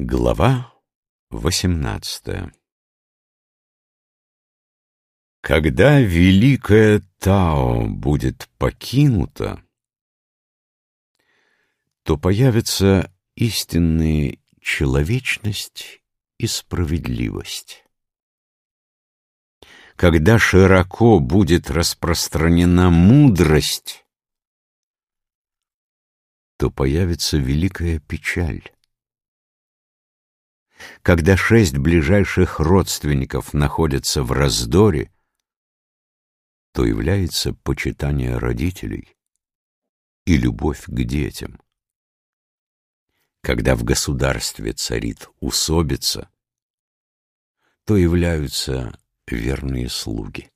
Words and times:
Глава 0.00 0.72
восемнадцатая 1.28 2.54
Когда 5.40 5.98
великое 5.98 7.02
Тао 7.18 7.88
будет 7.88 8.48
покинуто, 8.58 9.60
то 12.04 12.16
появятся 12.16 13.12
истинные 13.34 14.38
человечность 14.60 16.00
и 16.38 16.46
справедливость. 16.46 17.84
Когда 19.96 20.38
широко 20.38 21.18
будет 21.18 21.72
распространена 21.72 22.90
мудрость, 22.90 24.06
то 26.56 26.70
появится 26.70 27.36
великая 27.36 27.98
печаль. 27.98 28.62
Когда 31.02 31.36
шесть 31.36 31.76
ближайших 31.78 32.60
родственников 32.60 33.54
находятся 33.54 34.22
в 34.22 34.32
раздоре, 34.32 35.12
то 36.72 36.84
является 36.84 37.54
почитание 37.54 38.36
родителей 38.36 39.16
и 40.26 40.36
любовь 40.36 40.84
к 40.86 41.02
детям. 41.04 41.60
Когда 43.40 43.76
в 43.76 43.84
государстве 43.84 44.72
царит 44.72 45.28
усобица, 45.40 46.30
то 47.84 47.96
являются 47.96 48.98
верные 49.26 49.88
слуги. 49.88 50.50